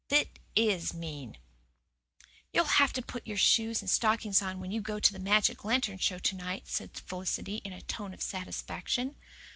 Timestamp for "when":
4.59-4.71